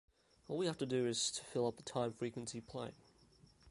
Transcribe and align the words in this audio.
All 0.47 0.57
we 0.57 0.65
have 0.65 0.79
to 0.79 0.87
do 0.87 1.05
is 1.05 1.29
to 1.29 1.43
fill 1.43 1.67
up 1.67 1.77
the 1.77 1.83
time-frequency 1.83 2.61
plane. 2.61 2.93